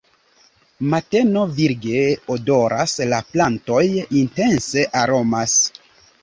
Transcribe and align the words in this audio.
Mateno 0.93 1.43
virge 1.59 1.99
odoras, 2.35 2.95
la 3.11 3.19
plantoj 3.35 3.83
intense 4.23 4.87
aromas. 5.05 5.55